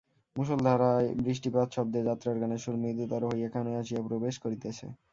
মুষলধারায় 0.35 1.07
বৃষ্টিপাতশব্দে 1.19 1.99
যাত্রার 2.09 2.39
গানের 2.41 2.61
সুর 2.63 2.75
মৃদুতর 2.77 3.21
হইয়া 3.29 3.49
কানে 3.53 3.71
আসিয়া 3.81 4.01
প্রবেশ 4.09 4.35
করিতেছে। 4.43 4.85